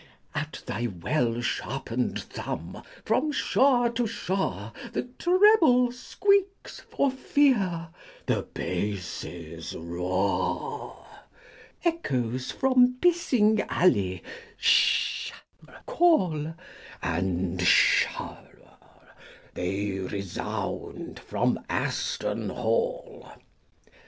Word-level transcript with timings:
At 0.33 0.63
thy 0.65 0.87
well 0.87 1.41
sharpen'd 1.41 2.23
thumb, 2.23 2.81
from 3.05 3.31
shore 3.31 3.87
to 3.91 4.07
shore 4.07 4.73
The 4.93 5.03
trebles 5.19 5.99
squeak 5.99 6.67
for 6.67 7.11
fear, 7.11 7.89
the 8.25 8.41
basses 8.41 9.75
roar: 9.77 11.05
Echoes 11.85 12.49
from 12.49 12.97
Pissing 12.99 13.63
Alley, 13.69 14.23
Shadwell 14.57 15.77
call, 15.85 16.55
And 17.03 17.61
Shadwell 17.61 18.75
they 19.53 19.99
resound 19.99 21.19
from 21.19 21.59
Aston 21.69 22.49
Hall. 22.49 23.29